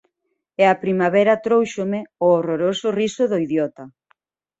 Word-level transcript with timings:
E 0.61 0.63
a 0.73 0.79
primavera 0.83 1.41
tróuxome 1.45 1.99
o 2.25 2.27
horroroso 2.35 2.87
riso 2.99 3.23
do 3.31 3.37
idiota. 3.45 3.83